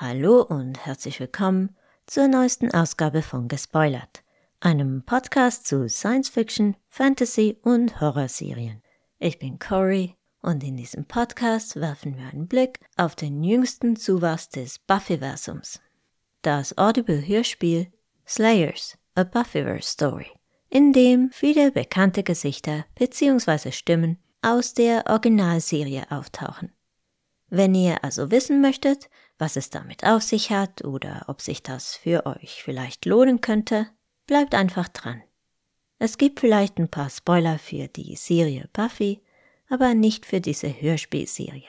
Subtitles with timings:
[0.00, 1.74] Hallo und herzlich willkommen
[2.06, 4.22] zur neuesten Ausgabe von Gespoilert,
[4.60, 8.80] einem Podcast zu Science Fiction, Fantasy und Horrorserien.
[9.18, 14.48] Ich bin Cory und in diesem Podcast werfen wir einen Blick auf den jüngsten Zuwachs
[14.50, 15.80] des Buffyversums.
[16.42, 17.88] Das Audible-Hörspiel
[18.24, 20.30] Slayers, A Buffyverse Story,
[20.70, 23.72] in dem viele bekannte Gesichter bzw.
[23.72, 26.70] Stimmen aus der Originalserie auftauchen.
[27.50, 29.08] Wenn ihr also wissen möchtet,
[29.38, 33.88] was es damit auf sich hat oder ob sich das für euch vielleicht lohnen könnte,
[34.26, 35.22] bleibt einfach dran.
[35.98, 39.22] Es gibt vielleicht ein paar Spoiler für die Serie Buffy,
[39.68, 41.68] aber nicht für diese Hörspielserie.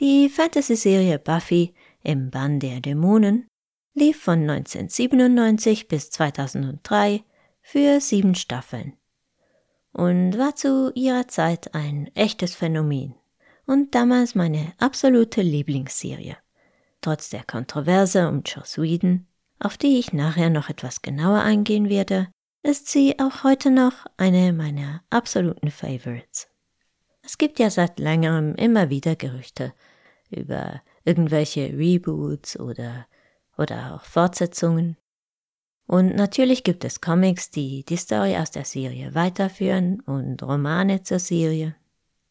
[0.00, 3.46] Die Fantasy-Serie Buffy im Bann der Dämonen
[3.94, 7.24] lief von 1997 bis 2003
[7.62, 8.98] für sieben Staffeln
[9.94, 13.14] und war zu ihrer Zeit ein echtes Phänomen
[13.66, 16.36] und damals meine absolute Lieblingsserie.
[17.00, 19.26] Trotz der Kontroverse um Joss Whedon,
[19.60, 22.28] auf die ich nachher noch etwas genauer eingehen werde,
[22.62, 26.48] ist sie auch heute noch eine meiner absoluten Favorites.
[27.22, 29.72] Es gibt ja seit längerem immer wieder Gerüchte
[30.30, 33.06] über irgendwelche Reboots oder,
[33.56, 34.96] oder auch Fortsetzungen.
[35.86, 41.18] Und natürlich gibt es Comics, die die Story aus der Serie weiterführen und Romane zur
[41.18, 41.76] Serie.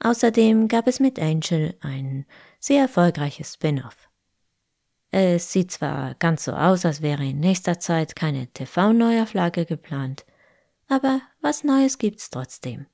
[0.00, 2.26] Außerdem gab es mit Angel ein
[2.58, 4.08] sehr erfolgreiches Spin-off.
[5.10, 10.24] Es sieht zwar ganz so aus, als wäre in nächster Zeit keine TV-Neuauflage geplant,
[10.88, 12.86] aber was Neues gibt's trotzdem.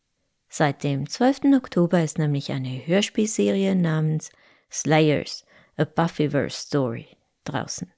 [0.48, 1.57] Seit dem 12.
[1.57, 4.31] Oktober ist nämlich eine Hörspielserie namens
[4.70, 7.07] Slayers, A Buffyverse Story
[7.45, 7.91] draußen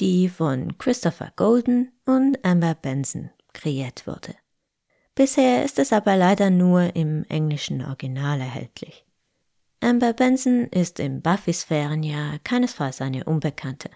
[0.00, 4.34] die von Christopher Golden und Amber Benson kreiert wurde.
[5.14, 9.04] Bisher ist es aber leider nur im englischen Original erhältlich.
[9.80, 13.90] Amber Benson ist im Buffy-Sphären ja keinesfalls eine Unbekannte,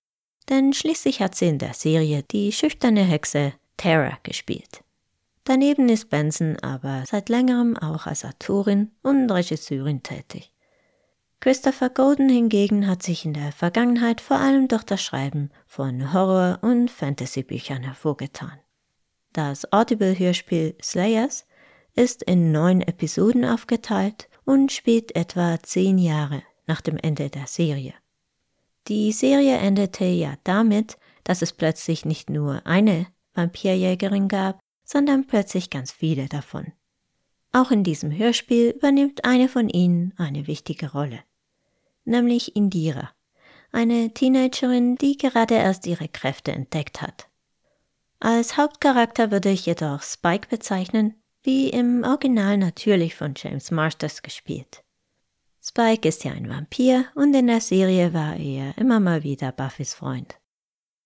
[0.48, 4.82] denn schließlich hat sie in der Serie die schüchterne Hexe Tara gespielt.
[5.44, 10.52] Daneben ist Benson aber seit längerem auch als Autorin und Regisseurin tätig.
[11.40, 16.58] Christopher Golden hingegen hat sich in der Vergangenheit vor allem durch das Schreiben von Horror-
[16.62, 18.58] und Fantasy-Büchern hervorgetan.
[19.32, 21.46] Das Audible-Hörspiel Slayers
[21.94, 27.94] ist in neun Episoden aufgeteilt und spielt etwa zehn Jahre nach dem Ende der Serie.
[28.88, 35.70] Die Serie endete ja damit, dass es plötzlich nicht nur eine Vampirjägerin gab, sondern plötzlich
[35.70, 36.72] ganz viele davon.
[37.56, 41.20] Auch in diesem Hörspiel übernimmt eine von ihnen eine wichtige Rolle
[42.06, 43.10] nämlich Indira,
[43.72, 47.28] eine Teenagerin, die gerade erst ihre Kräfte entdeckt hat.
[48.18, 54.82] Als Hauptcharakter würde ich jedoch Spike bezeichnen, wie im Original natürlich von James Marsters gespielt.
[55.62, 59.94] Spike ist ja ein Vampir und in der Serie war er immer mal wieder Buffys
[59.94, 60.36] Freund.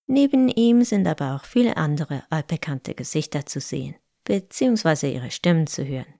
[0.06, 5.84] Neben ihm sind aber auch viele andere altbekannte Gesichter zu sehen, beziehungsweise ihre Stimmen zu
[5.86, 6.19] hören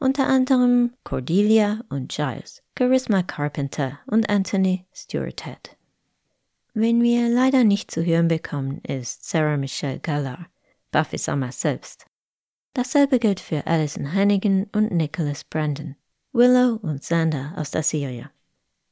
[0.00, 5.76] unter anderem Cordelia und Giles, Charisma Carpenter und Anthony Stewart Head.
[6.74, 10.46] Wen wir leider nicht zu hören bekommen, ist Sarah Michelle Gellar,
[10.92, 12.06] Buffy Summer selbst.
[12.74, 15.96] Dasselbe gilt für Alison Hannigan und Nicholas Brandon,
[16.32, 18.30] Willow und Xander aus der Serie.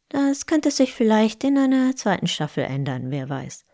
[0.08, 3.64] Das könnte sich vielleicht in einer zweiten Staffel ändern, wer weiß.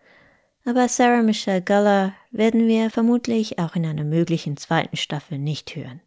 [0.67, 6.03] Aber Sarah Michelle Gellar werden wir vermutlich auch in einer möglichen zweiten Staffel nicht hören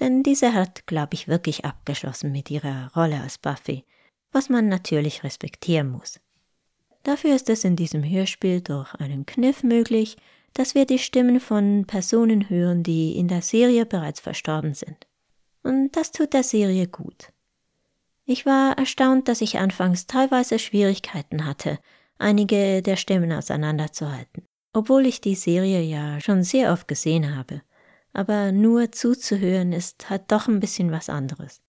[0.00, 3.84] denn diese hat, glaube ich, wirklich abgeschlossen mit ihrer Rolle als Buffy,
[4.32, 6.20] was man natürlich respektieren muss.
[7.02, 10.16] Dafür ist es in diesem Hörspiel durch einen Kniff möglich,
[10.54, 15.06] dass wir die Stimmen von Personen hören, die in der Serie bereits verstorben sind.
[15.62, 17.32] Und das tut der Serie gut.
[18.24, 21.78] Ich war erstaunt, dass ich anfangs teilweise Schwierigkeiten hatte,
[22.18, 27.62] einige der Stimmen auseinanderzuhalten, obwohl ich die Serie ja schon sehr oft gesehen habe
[28.12, 31.62] aber nur zuzuhören ist halt doch ein bisschen was anderes.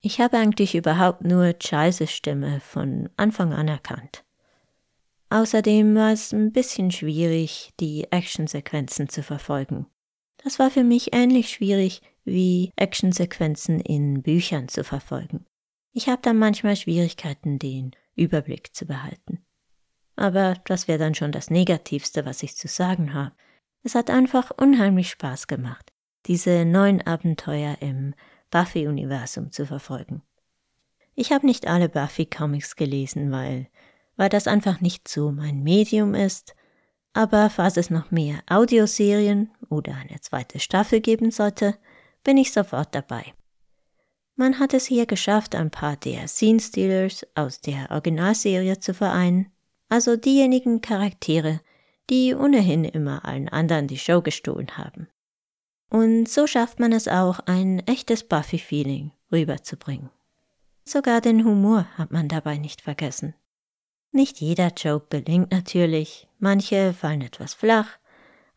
[0.00, 4.24] Ich habe eigentlich überhaupt nur Giles Stimme von Anfang an erkannt.
[5.30, 9.86] Außerdem war es ein bisschen schwierig, die Actionsequenzen zu verfolgen.
[10.42, 15.44] Das war für mich ähnlich schwierig wie Actionsequenzen in Büchern zu verfolgen.
[15.92, 19.44] Ich habe da manchmal Schwierigkeiten, den Überblick zu behalten.
[20.16, 23.32] Aber das wäre dann schon das Negativste, was ich zu sagen habe.
[23.82, 25.92] Es hat einfach unheimlich Spaß gemacht,
[26.26, 28.14] diese neuen Abenteuer im
[28.50, 30.22] Buffy-Universum zu verfolgen.
[31.14, 33.68] Ich habe nicht alle Buffy-Comics gelesen, weil,
[34.16, 36.54] weil das einfach nicht so mein Medium ist,
[37.12, 41.76] aber falls es noch mehr Audioserien oder eine zweite Staffel geben sollte,
[42.22, 43.34] bin ich sofort dabei.
[44.36, 49.50] Man hat es hier geschafft, ein paar der Scene Stealers aus der Originalserie zu vereinen,
[49.88, 51.60] also diejenigen Charaktere,
[52.10, 55.08] die ohnehin immer allen anderen die Show gestohlen haben.
[55.90, 60.10] Und so schafft man es auch, ein echtes Buffy-Feeling rüberzubringen.
[60.84, 63.34] Sogar den Humor hat man dabei nicht vergessen.
[64.10, 67.98] Nicht jeder Joke gelingt natürlich, manche fallen etwas flach,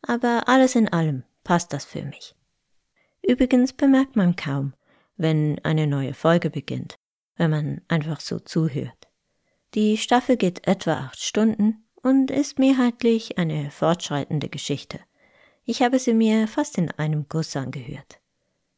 [0.02, 2.36] aber alles in allem passt das für mich.
[3.22, 4.74] Übrigens bemerkt man kaum,
[5.18, 6.96] wenn eine neue Folge beginnt,
[7.36, 9.10] wenn man einfach so zuhört.
[9.74, 15.00] Die Staffel geht etwa acht Stunden und ist mehrheitlich eine fortschreitende Geschichte.
[15.66, 18.20] Ich habe sie mir fast in einem Guss angehört.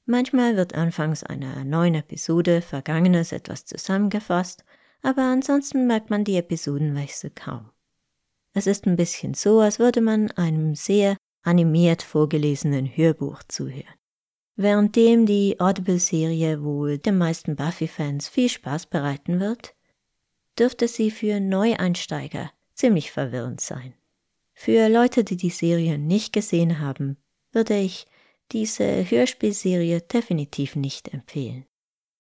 [0.05, 4.65] Manchmal wird anfangs einer neuen Episode Vergangenes etwas zusammengefasst,
[5.01, 7.69] aber ansonsten merkt man die Episodenwechsel kaum.
[8.53, 13.95] Es ist ein bisschen so, als würde man einem sehr animiert vorgelesenen Hörbuch zuhören.
[14.55, 19.73] Währenddem die Audible-Serie wohl den meisten Buffy-Fans viel Spaß bereiten wird,
[20.59, 23.93] dürfte sie für Neueinsteiger ziemlich verwirrend sein.
[24.53, 27.17] Für Leute, die die Serie nicht gesehen haben,
[27.51, 28.07] würde ich
[28.51, 31.65] diese Hörspielserie definitiv nicht empfehlen.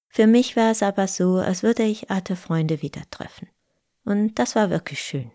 [0.07, 3.49] Für mich war es aber so, als würde ich alte Freunde wieder treffen.
[4.05, 5.31] Und das war wirklich schön.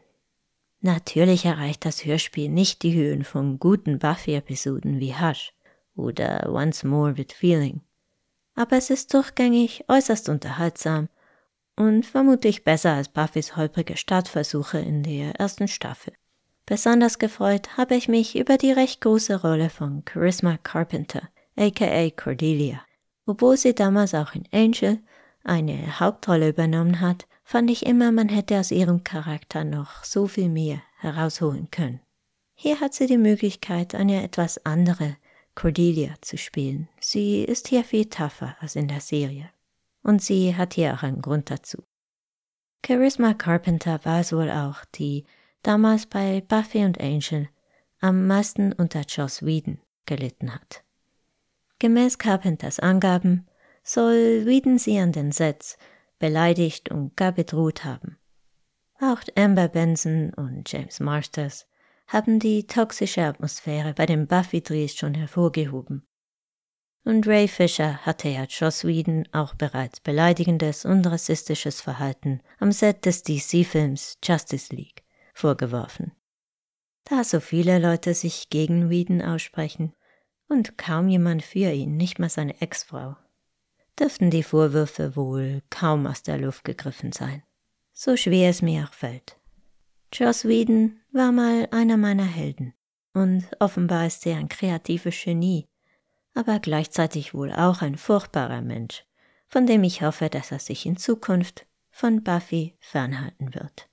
[0.81, 5.53] Natürlich erreicht das Hörspiel nicht die Höhen von guten Buffy-Episoden wie Hush
[5.97, 7.81] oder Once More with Feeling.
[8.55, 11.09] Aber es ist durchgängig äußerst unterhaltsam
[11.79, 16.13] und vermutlich besser als Buffys holprige Startversuche in der ersten Staffel.
[16.67, 22.85] Besonders gefreut habe ich mich über die recht große Rolle von Charisma Carpenter, aka Cordelia.
[23.27, 24.99] Obwohl sie damals auch in Angel
[25.45, 30.49] eine Hauptrolle übernommen hat, fand ich immer, man hätte aus ihrem Charakter noch so viel
[30.49, 32.01] mehr herausholen können.
[32.55, 35.17] Hier hat sie die Möglichkeit, eine etwas andere,
[35.55, 36.89] Cordelia zu spielen.
[37.01, 39.51] Sie ist hier viel tougher als in der Serie.
[40.09, 41.85] Und sie hat hier auch einen Grund dazu.
[42.83, 45.27] Charisma Carpenter war es wohl auch, die
[45.63, 47.51] damals bei Buffy und Angel
[48.01, 50.83] am meisten unter Joss Whedon gelitten hat.
[51.79, 53.49] Gemäß Carpenters Angaben
[53.83, 55.77] soll Whedon sie an den Sets
[56.19, 58.17] beleidigt und gar bedroht haben.
[59.03, 61.67] Auch Amber Benson und James Masters
[62.07, 66.08] haben die toxische Atmosphäre bei den Buffy-Drehs schon hervorgehoben.
[67.05, 73.07] Und Ray Fisher hatte ja Joss Whedon auch bereits beleidigendes und rassistisches Verhalten am Set
[73.07, 76.13] des DC-Films Justice League vorgeworfen.
[77.05, 79.95] Da so viele Leute sich gegen Whedon aussprechen
[80.49, 83.17] und kaum jemand für ihn, nicht mal seine Ex-Frau,
[83.99, 87.43] dürften die Vorwürfe wohl kaum aus der Luft gegriffen sein.
[87.93, 89.39] So schwer es mir auch fällt.
[90.13, 92.75] Joss Whedon war mal einer meiner Helden.
[93.13, 95.68] Und offenbar ist er ein kreatives Genie,
[96.39, 99.05] aber gleichzeitig wohl auch ein furchtbarer Mensch,
[99.49, 103.89] von dem ich hoffe, dass er sich in Zukunft von Buffy fernhalten wird.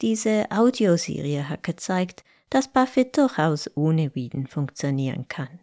[0.00, 5.60] Diese Audioserie hat gezeigt, dass Buffy durchaus ohne Whedon funktionieren kann.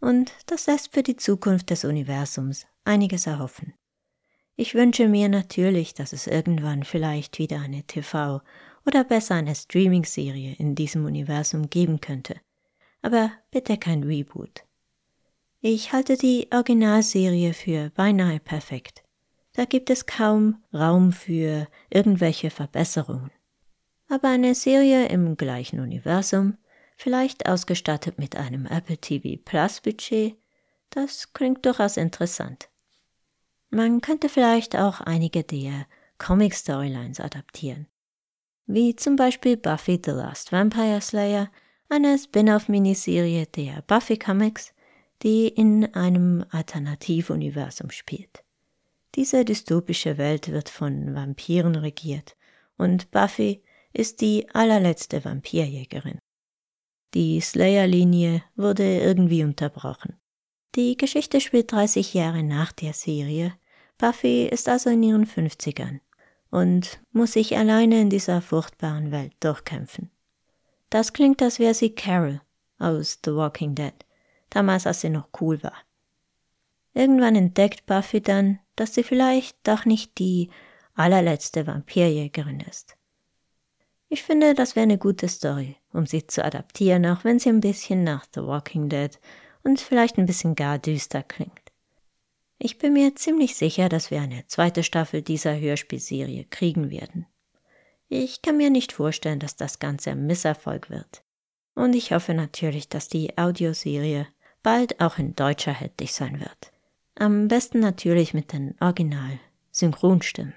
[0.00, 3.74] Und das lässt für die Zukunft des Universums einiges erhoffen.
[4.56, 8.40] Ich wünsche mir natürlich, dass es irgendwann vielleicht wieder eine TV-
[8.86, 12.36] oder besser eine Streaming-Serie in diesem Universum geben könnte.
[13.02, 14.64] Aber bitte kein Reboot.
[15.60, 19.02] Ich halte die Originalserie für beinahe perfekt.
[19.52, 23.30] Da gibt es kaum Raum für irgendwelche Verbesserungen.
[24.08, 26.56] Aber eine Serie im gleichen Universum,
[26.96, 30.36] vielleicht ausgestattet mit einem Apple TV Plus Budget,
[30.90, 32.68] das klingt durchaus interessant.
[33.70, 35.86] Man könnte vielleicht auch einige der
[36.18, 37.86] Comic Storylines adaptieren
[38.72, 41.50] wie zum Beispiel Buffy the Last Vampire Slayer,
[41.88, 44.72] eine Spin-off-Miniserie der Buffy Comics,
[45.22, 48.44] die in einem Alternativuniversum spielt.
[49.14, 52.36] Diese dystopische Welt wird von Vampiren regiert
[52.78, 53.62] und Buffy
[53.92, 56.18] ist die allerletzte Vampirjägerin.
[57.14, 60.14] Die Slayer-Linie wurde irgendwie unterbrochen.
[60.76, 63.54] Die Geschichte spielt 30 Jahre nach der Serie.
[63.98, 65.98] Buffy ist also in ihren 50ern
[66.50, 70.10] und muss sich alleine in dieser furchtbaren Welt durchkämpfen.
[70.88, 72.40] Das klingt, als wäre sie Carol
[72.78, 73.94] aus The Walking Dead,
[74.50, 75.76] damals als sie noch cool war.
[76.92, 80.50] Irgendwann entdeckt Buffy dann, dass sie vielleicht doch nicht die
[80.94, 82.96] allerletzte Vampirjägerin ist.
[84.08, 87.60] Ich finde, das wäre eine gute Story, um sie zu adaptieren, auch wenn sie ein
[87.60, 89.18] bisschen nach The Walking Dead
[89.62, 91.52] und vielleicht ein bisschen gar düster klingt.
[92.58, 97.26] Ich bin mir ziemlich sicher, dass wir eine zweite Staffel dieser Hörspielserie kriegen werden.
[98.08, 101.22] Ich kann mir nicht vorstellen, dass das Ganze ein Misserfolg wird.
[101.74, 104.26] Und ich hoffe natürlich, dass die Audioserie
[104.62, 106.72] bald auch in Deutsch erhältlich sein wird.
[107.14, 110.54] Am besten natürlich mit den Original-Synchronstimmen.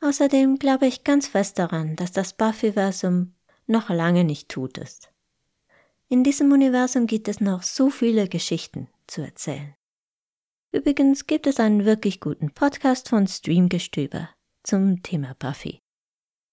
[0.00, 3.34] Außerdem glaube ich ganz fest daran, dass das Buffyversum
[3.66, 5.12] noch lange nicht tot ist.
[6.08, 9.74] In diesem Universum gibt es noch so viele Geschichten zu erzählen.
[10.72, 14.30] Übrigens gibt es einen wirklich guten Podcast von Streamgestöber
[14.62, 15.80] zum Thema Buffy.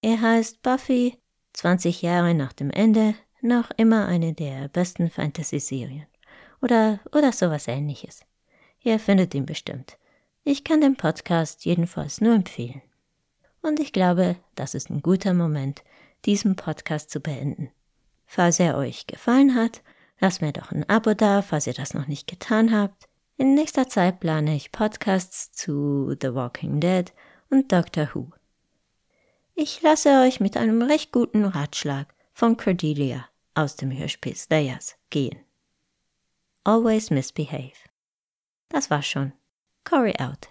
[0.01, 1.17] Er heißt Buffy,
[1.53, 6.07] 20 Jahre nach dem Ende, noch immer eine der besten Fantasy-Serien.
[6.61, 8.21] Oder, oder sowas ähnliches.
[8.81, 9.97] Ihr findet ihn bestimmt.
[10.43, 12.81] Ich kann den Podcast jedenfalls nur empfehlen.
[13.61, 15.83] Und ich glaube, das ist ein guter Moment,
[16.25, 17.69] diesen Podcast zu beenden.
[18.25, 19.81] Falls er euch gefallen hat,
[20.19, 23.07] lasst mir doch ein Abo da, falls ihr das noch nicht getan habt.
[23.37, 27.13] In nächster Zeit plane ich Podcasts zu The Walking Dead
[27.49, 28.31] und Doctor Who.
[29.53, 35.46] Ich lasse euch mit einem recht guten Ratschlag von Cordelia aus dem Hörspiel Slayers gehen.
[36.67, 37.87] Always misbehave.
[38.69, 39.31] Das war's schon.
[39.85, 40.49] Cory out.